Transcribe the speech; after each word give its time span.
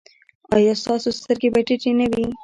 ایا 0.55 0.73
ستاسو 0.81 1.09
سترګې 1.19 1.49
به 1.53 1.61
ټیټې 1.67 1.91
نه 1.99 2.05
وي؟ 2.13 2.25